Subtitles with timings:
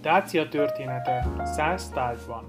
[0.00, 2.44] Dácia története száz tárgyban.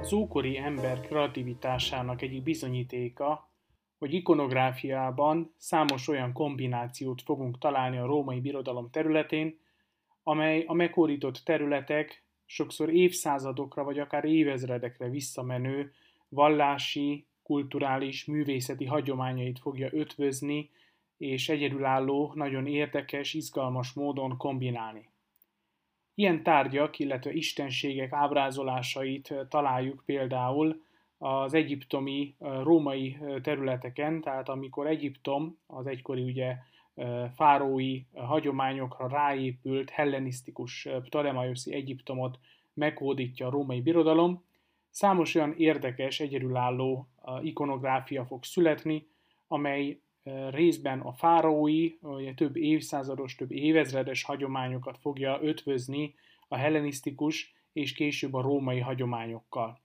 [0.00, 3.50] Az ókori ember kreativitásának egyik bizonyítéka,
[3.98, 9.58] hogy ikonográfiában számos olyan kombinációt fogunk találni a római birodalom területén,
[10.22, 15.92] amely a megkódított területek sokszor évszázadokra vagy akár évezredekre visszamenő
[16.28, 20.70] vallási, kulturális, művészeti hagyományait fogja ötvözni,
[21.16, 25.08] és egyedülálló, nagyon érdekes, izgalmas módon kombinálni.
[26.14, 30.82] Ilyen tárgyak, illetve istenségek ábrázolásait találjuk például
[31.18, 36.56] az egyiptomi, római területeken, tehát amikor Egyiptom, az egykori ugye
[37.34, 42.38] fárói hagyományokra ráépült hellenisztikus Ptolemaioszi Egyiptomot
[42.74, 44.44] meghódítja a római birodalom,
[44.96, 47.08] számos olyan érdekes, egyedülálló
[47.42, 49.06] ikonográfia fog születni,
[49.48, 50.00] amely
[50.50, 56.14] részben a fáraói, vagy több évszázados, több évezredes hagyományokat fogja ötvözni
[56.48, 59.80] a hellenisztikus és később a római hagyományokkal.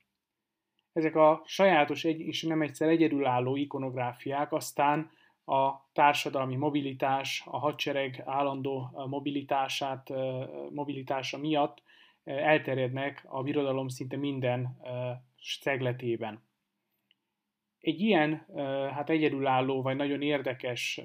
[0.94, 5.12] Ezek a sajátos és nem egyszer egyedülálló ikonográfiák aztán
[5.46, 10.09] a társadalmi mobilitás, a hadsereg állandó mobilitását,
[10.70, 11.81] mobilitása miatt
[12.23, 14.77] elterjednek a birodalom szinte minden
[15.59, 16.44] szegletében.
[17.80, 18.45] Egy ilyen,
[18.94, 21.02] hát egyedülálló vagy nagyon érdekes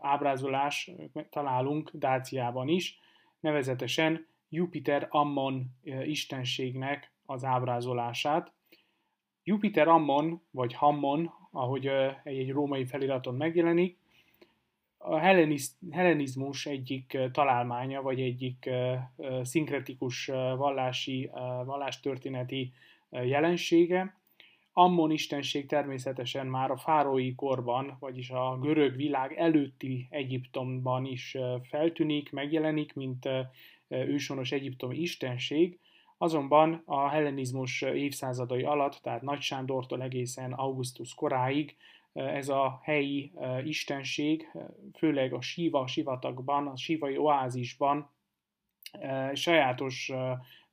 [0.00, 0.90] ábrázolás
[1.30, 2.98] találunk Dáciában is,
[3.40, 5.66] nevezetesen Jupiter Ammon
[6.04, 8.52] istenségnek az ábrázolását.
[9.42, 11.86] Jupiter Ammon, vagy Hammon, ahogy
[12.24, 13.97] egy-egy római feliraton megjelenik,
[14.98, 15.18] a
[15.90, 18.70] hellenizmus egyik találmánya, vagy egyik
[19.42, 21.30] szinkretikus vallási,
[21.64, 22.72] vallástörténeti
[23.10, 24.16] jelensége.
[24.72, 32.32] Ammon istenség természetesen már a fárói korban, vagyis a görög világ előtti Egyiptomban is feltűnik,
[32.32, 33.28] megjelenik, mint
[33.88, 35.78] ősonos egyiptomi istenség,
[36.18, 41.76] azonban a hellenizmus évszázadai alatt, tehát Nagy Sándortól egészen Augustus koráig
[42.12, 43.32] ez a helyi
[43.64, 44.48] istenség,
[44.94, 48.10] főleg a Siva sivatagban, a Sivai oázisban
[49.32, 50.12] sajátos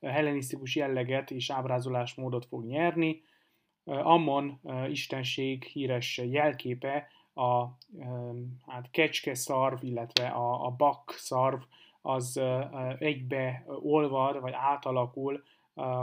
[0.01, 3.22] hellenisztikus jelleget és ábrázolásmódot fog nyerni.
[3.84, 4.59] Ammon
[4.90, 7.66] istenség híres jelképe a
[8.66, 11.62] hát kecske szarv, illetve a, a bak szarv,
[12.02, 12.41] az
[13.00, 15.44] egybe olvad, vagy átalakul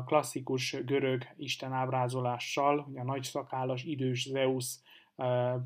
[0.07, 4.77] klasszikus görög istenábrázolással, a nagy szakállas idős Zeus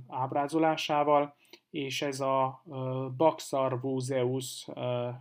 [0.08, 1.34] ábrázolásával,
[1.70, 2.62] és ez a
[3.16, 4.68] Baxarvú Zeus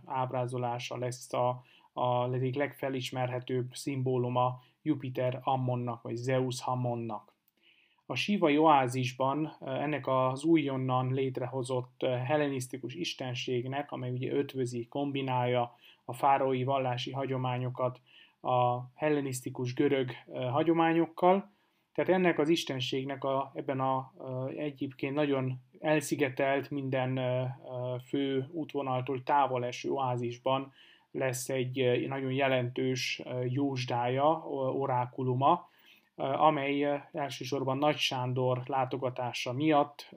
[0.04, 7.34] ábrázolása lesz a, a egyik legfelismerhetőbb szimbóluma Jupiter Ammonnak, vagy Zeus Hammonnak.
[8.06, 16.64] A Sivai oázisban ennek az újonnan létrehozott hellenisztikus istenségnek, amely ugye ötvözi, kombinálja a fárói
[16.64, 18.00] vallási hagyományokat
[18.40, 20.10] a hellenisztikus görög
[20.50, 21.50] hagyományokkal,
[21.96, 24.12] tehát ennek az istenségnek a, ebben a,
[24.56, 27.20] egyébként nagyon elszigetelt, minden
[28.08, 30.72] fő útvonaltól távol eső oázisban
[31.10, 35.68] lesz egy nagyon jelentős jósdája, orákuluma,
[36.16, 40.08] amely elsősorban Nagy Sándor látogatása miatt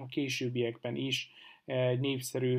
[0.00, 1.30] a későbbiekben is
[1.98, 2.58] népszerű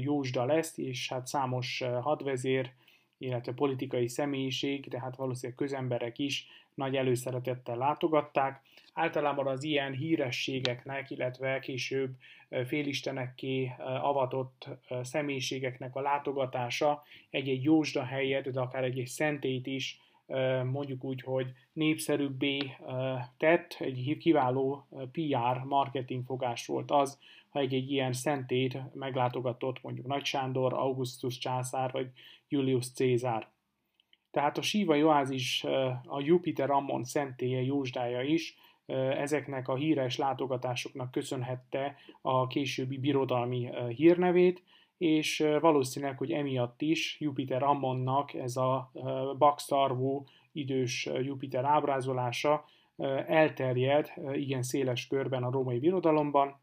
[0.00, 2.72] jósda lesz, és hát számos hadvezér,
[3.18, 8.62] illetve politikai személyiség, de hát valószínűleg közemberek is nagy előszeretettel látogatták.
[8.92, 12.10] Általában az ilyen hírességeknek, illetve később
[12.66, 14.68] félistenekké avatott
[15.02, 20.00] személyiségeknek a látogatása egy-egy jósda helyet, de akár egy-egy szentét is
[20.64, 22.76] mondjuk úgy, hogy népszerűbbé
[23.36, 27.18] tett, egy kiváló PR marketing fogás volt az,
[27.48, 32.10] ha egy-egy ilyen szentét meglátogatott mondjuk Nagy Sándor, Augustus császár vagy
[32.48, 33.48] Julius Cézár.
[34.30, 35.64] Tehát a Síva oázis,
[36.06, 38.56] a Jupiter Ammon szentélye, jósdája is
[39.16, 44.62] ezeknek a híres látogatásoknak köszönhette a későbbi birodalmi hírnevét,
[44.98, 48.90] és valószínűleg, hogy emiatt is Jupiter Ammonnak ez a
[49.38, 52.64] bakszarvú idős Jupiter ábrázolása
[53.26, 56.60] elterjed igen széles körben a római birodalomban,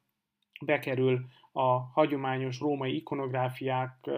[0.65, 4.09] bekerül a hagyományos római ikonográfiák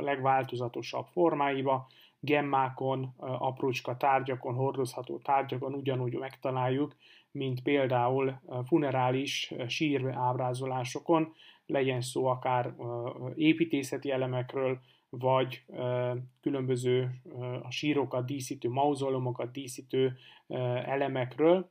[0.00, 1.86] legváltozatosabb formáiba,
[2.20, 6.94] gemmákon, aprócska tárgyakon, hordozható tárgyakon ugyanúgy megtaláljuk,
[7.30, 11.34] mint például funerális sír ábrázolásokon,
[11.66, 12.74] legyen szó akár
[13.34, 15.64] építészeti elemekről, vagy
[16.40, 17.10] különböző
[17.62, 20.16] a sírokat díszítő, mauzolomokat díszítő
[20.84, 21.70] elemekről.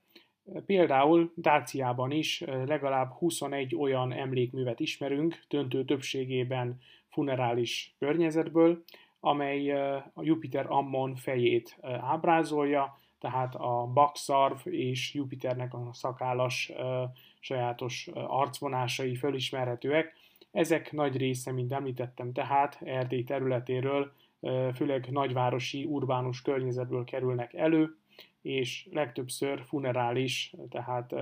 [0.66, 8.84] Például Dáciában is legalább 21 olyan emlékművet ismerünk, döntő többségében funerális környezetből,
[9.20, 9.72] amely
[10.14, 16.72] a Jupiter Ammon fejét ábrázolja, tehát a bakszarv és Jupiternek a szakállas
[17.44, 20.14] sajátos arcvonásai fölismerhetőek.
[20.52, 24.12] Ezek nagy része, mint említettem, tehát Erdély területéről,
[24.76, 27.98] főleg nagyvárosi, urbánus környezetből kerülnek elő,
[28.42, 31.16] és legtöbbször funerális, tehát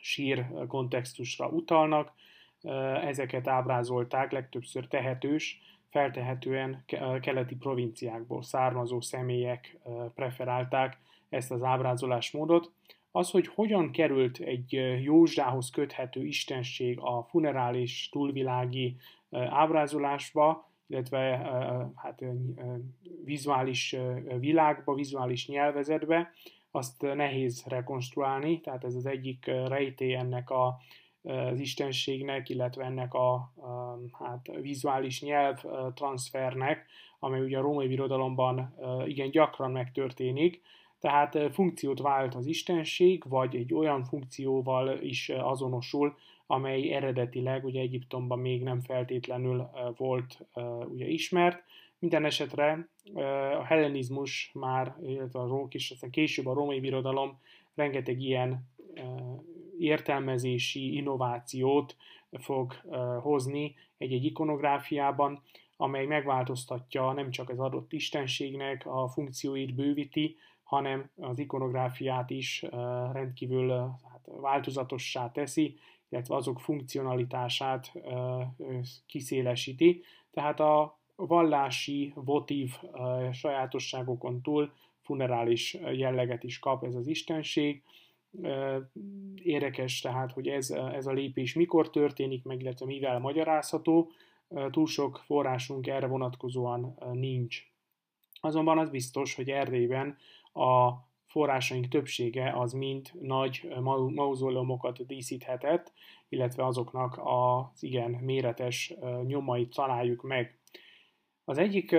[0.00, 2.12] sír kontextusra utalnak.
[3.02, 5.60] Ezeket ábrázolták legtöbbször tehetős,
[5.90, 6.84] feltehetően
[7.20, 9.78] keleti provinciákból származó személyek
[10.14, 10.98] preferálták
[11.28, 12.72] ezt az ábrázolásmódot.
[13.12, 18.96] Az, hogy hogyan került egy Józsához köthető istenség a funerális túlvilági
[19.30, 21.20] ábrázolásba, illetve
[21.96, 22.24] hát,
[23.24, 23.96] vizuális
[24.38, 26.30] világba, vizuális nyelvezetbe,
[26.70, 30.78] azt nehéz rekonstruálni, tehát ez az egyik rejtély ennek a,
[31.22, 33.52] az istenségnek, illetve ennek a
[34.12, 35.64] hát, vizuális nyelv
[35.94, 36.86] transfernek,
[37.18, 38.74] amely ugye a római birodalomban
[39.06, 40.62] igen gyakran megtörténik,
[41.00, 46.16] tehát funkciót vált az istenség, vagy egy olyan funkcióval is azonosul,
[46.46, 50.46] amely eredetileg ugye Egyiptomban még nem feltétlenül volt
[50.88, 51.64] ugye ismert.
[51.98, 52.88] Minden esetre
[53.58, 57.38] a hellenizmus már, illetve a kis, aztán később a római birodalom
[57.74, 58.68] rengeteg ilyen
[59.78, 61.96] értelmezési innovációt
[62.30, 62.72] fog
[63.20, 65.42] hozni egy-egy ikonográfiában,
[65.76, 70.36] amely megváltoztatja nem csak az adott istenségnek a funkcióit bővíti,
[70.70, 72.62] hanem az ikonográfiát is
[73.12, 73.70] rendkívül
[74.10, 75.78] hát, változatossá teszi,
[76.08, 77.92] illetve azok funkcionalitását
[79.06, 80.02] kiszélesíti.
[80.30, 82.76] Tehát a vallási, votív
[83.32, 87.82] sajátosságokon túl funerális jelleget is kap ez az istenség.
[89.34, 94.10] Érdekes tehát, hogy ez, ez a lépés mikor történik meg, illetve mivel magyarázható.
[94.70, 97.68] Túl sok forrásunk erre vonatkozóan nincs.
[98.40, 100.16] Azonban az biztos, hogy Erdélyben
[100.52, 100.90] a
[101.26, 103.68] forrásaink többsége az mind nagy
[104.14, 105.92] mauzóleumokat díszíthetett,
[106.28, 108.94] illetve azoknak az igen méretes
[109.26, 110.58] nyomait találjuk meg.
[111.44, 111.96] Az egyik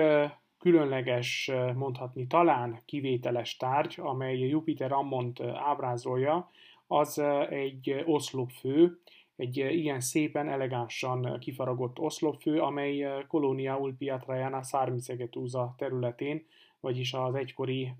[0.58, 6.50] különleges, mondhatni talán kivételes tárgy, amely Jupiter Ammont ábrázolja,
[6.86, 7.18] az
[7.48, 9.00] egy oszlopfő,
[9.42, 16.44] egy ilyen szépen, elegánsan kifaragott oszlopfő, amely Kolónia Ulpia Trajana Szármicegetúza területén
[16.82, 17.94] vagyis az egykori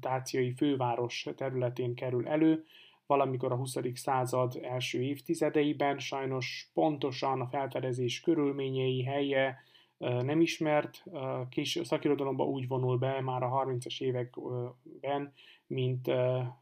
[0.00, 2.64] dáciai főváros területén kerül elő,
[3.06, 3.76] valamikor a 20.
[3.94, 9.62] század első évtizedeiben, sajnos pontosan a felfedezés körülményei, helye
[9.98, 11.04] nem ismert,
[11.48, 15.32] kis szakirodalomban úgy vonul be már a 30-as években,
[15.74, 16.10] mint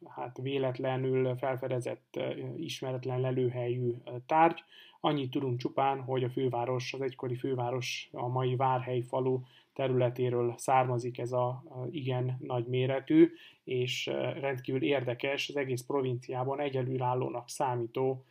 [0.09, 2.21] hát véletlenül felfedezett
[2.57, 3.95] ismeretlen lelőhelyű
[4.27, 4.65] tárgy.
[5.01, 9.41] Annyit tudunk csupán, hogy a főváros, az egykori főváros, a mai Várhely falu
[9.73, 13.31] területéről származik ez a, igen nagy méretű
[13.65, 14.07] és
[14.41, 18.25] rendkívül érdekes, az egész provinciában egyedülállónak számító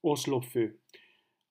[0.00, 0.78] oszlopfő.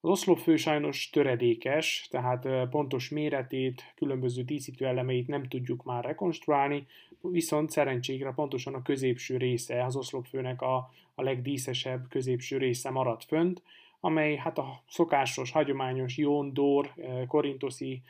[0.03, 6.87] Az oszlopfő sajnos töredékes, tehát pontos méretét, különböző díszítő elemeit nem tudjuk már rekonstruálni,
[7.21, 10.75] viszont szerencsére pontosan a középső része, az oszlopfőnek a,
[11.15, 13.61] a legdíszesebb középső része maradt fönt,
[13.99, 16.93] amely hát a szokásos, hagyományos Jóndor,
[17.27, 18.01] korintoszi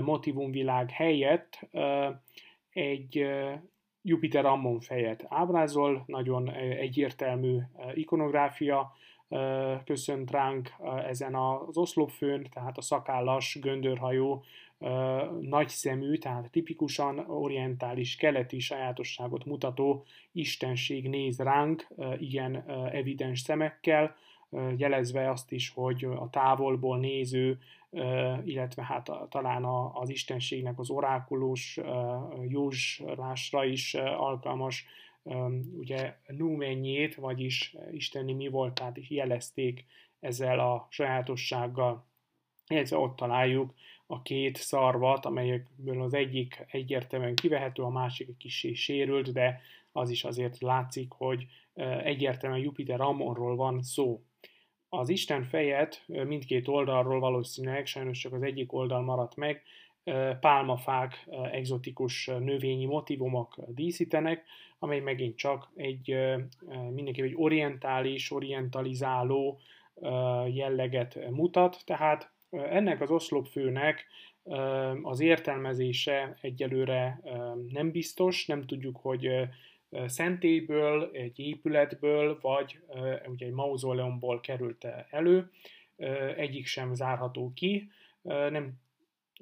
[0.00, 1.68] motivumvilág helyett
[2.72, 3.26] egy
[4.02, 7.58] Jupiter Ammon fejet ábrázol, nagyon egyértelmű
[7.94, 8.92] ikonográfia
[9.84, 10.70] köszönt ránk
[11.08, 14.44] ezen az oszlopfőn, tehát a szakállas, göndörhajó,
[15.40, 21.86] nagy szemű, tehát tipikusan orientális, keleti sajátosságot mutató istenség néz ránk,
[22.18, 24.16] igen evidens szemekkel,
[24.76, 27.58] jelezve azt is, hogy a távolból néző,
[28.44, 31.80] illetve hát talán az istenségnek az orákulós
[32.48, 34.86] jóslásra is alkalmas,
[35.78, 39.84] ugye numennyét, vagyis isteni mi voltát is jelezték
[40.20, 42.04] ezzel a sajátossággal.
[42.66, 43.74] Illetve ott találjuk
[44.06, 49.60] a két szarvat, amelyekből az egyik egyértelműen kivehető, a másik egy kicsi sérült, de
[49.92, 51.46] az is azért látszik, hogy
[52.02, 54.22] egyértelműen Jupiter Amonról van szó.
[54.88, 59.62] Az Isten fejet mindkét oldalról valószínűleg, sajnos csak az egyik oldal maradt meg,
[60.40, 64.44] pálmafák, egzotikus növényi motivumok díszítenek,
[64.78, 66.16] amely megint csak egy
[66.90, 69.60] mindenképp egy orientális, orientalizáló
[70.52, 74.06] jelleget mutat, tehát ennek az oszlopfőnek
[75.02, 77.20] az értelmezése egyelőre
[77.68, 79.28] nem biztos, nem tudjuk, hogy
[80.06, 82.80] szentélyből, egy épületből, vagy
[83.26, 85.50] ugye egy mauzóleumból került elő,
[86.36, 87.90] egyik sem zárható ki,
[88.22, 88.80] nem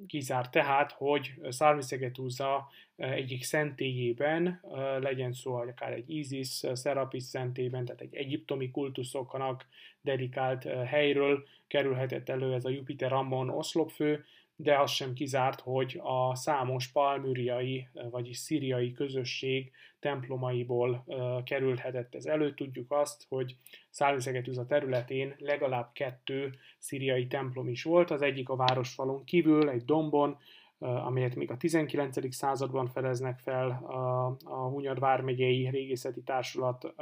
[0.07, 0.51] kizárt.
[0.51, 4.61] Tehát, hogy Szarviszegetúza egyik szentélyében,
[4.99, 9.65] legyen szó akár egy Isis, Serapis szentélyben, tehát egy egyiptomi kultuszoknak
[10.01, 16.35] dedikált helyről kerülhetett elő ez a Jupiter Ammon oszlopfő, de az sem kizárt, hogy a
[16.35, 21.05] számos palmüriai, vagyis szíriai közösség templomaiból
[21.45, 22.53] kerülhetett ez elő.
[22.53, 23.55] Tudjuk azt, hogy
[24.57, 30.37] a területén legalább kettő szíriai templom is volt, az egyik a városfalon kívül, egy dombon,
[30.79, 32.35] amelyet még a 19.
[32.35, 36.93] században fedeznek fel a, a Hunyad Vármegyei Régészeti Társulat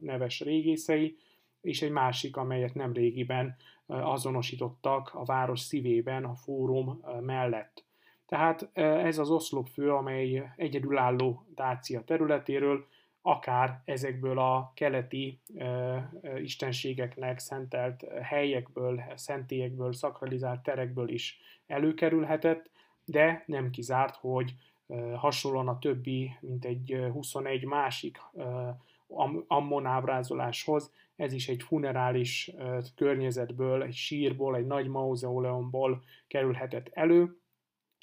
[0.00, 1.16] neves régészei,
[1.60, 7.84] és egy másik, amelyet nem régiben azonosítottak a város szívében, a fórum mellett.
[8.26, 12.86] Tehát ez az oszlopfő, amely egyedülálló Dácia területéről,
[13.22, 15.40] akár ezekből a keleti
[16.42, 22.70] istenségeknek szentelt helyekből, szentélyekből, szakralizált terekből is előkerülhetett,
[23.04, 24.54] de nem kizárt, hogy
[25.14, 28.20] hasonlóan a többi, mint egy 21 másik
[29.46, 32.52] Ammon ábrázoláshoz, ez is egy funerális
[32.94, 37.40] környezetből, egy sírból, egy nagy mauzeuleumból kerülhetett elő.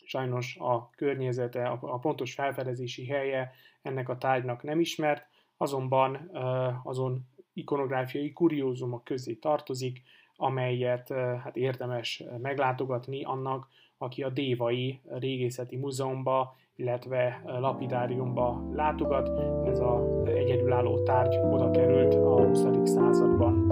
[0.05, 6.15] Sajnos a környezete, a pontos felfedezési helye ennek a tárgynak nem ismert, azonban
[6.83, 10.01] azon ikonográfiai kuriózumok közé tartozik,
[10.35, 11.07] amelyet
[11.43, 13.67] hát érdemes meglátogatni annak,
[13.97, 19.29] aki a Dévai Régészeti Múzeumba, illetve lapidáriumba látogat.
[19.67, 22.65] Ez a egyedülálló tárgy oda került a 20.
[22.83, 23.64] században.